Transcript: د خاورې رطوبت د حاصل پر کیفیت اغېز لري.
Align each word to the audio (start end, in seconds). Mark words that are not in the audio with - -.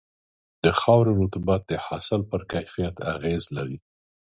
د 0.63 0.65
خاورې 0.79 1.11
رطوبت 1.19 1.61
د 1.67 1.73
حاصل 1.85 2.21
پر 2.31 2.41
کیفیت 2.53 2.95
اغېز 3.13 3.43
لري. 3.55 3.77